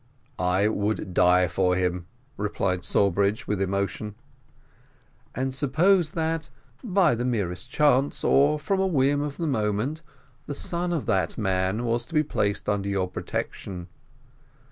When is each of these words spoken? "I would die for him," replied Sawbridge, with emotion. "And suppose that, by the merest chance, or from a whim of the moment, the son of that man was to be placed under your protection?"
"I 0.39 0.67
would 0.67 1.13
die 1.13 1.47
for 1.47 1.75
him," 1.75 2.07
replied 2.35 2.83
Sawbridge, 2.83 3.45
with 3.45 3.61
emotion. 3.61 4.15
"And 5.35 5.53
suppose 5.53 6.13
that, 6.13 6.49
by 6.83 7.13
the 7.13 7.23
merest 7.23 7.69
chance, 7.69 8.23
or 8.23 8.57
from 8.57 8.79
a 8.79 8.87
whim 8.87 9.21
of 9.21 9.37
the 9.37 9.45
moment, 9.45 10.01
the 10.47 10.55
son 10.55 10.91
of 10.91 11.05
that 11.05 11.37
man 11.37 11.83
was 11.83 12.07
to 12.07 12.15
be 12.15 12.23
placed 12.23 12.67
under 12.67 12.89
your 12.89 13.07
protection?" 13.07 13.89